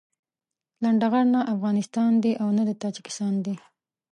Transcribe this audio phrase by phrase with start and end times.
[0.83, 3.55] لنډغر نه افغانستان دي او نه د تاجيکستان دي.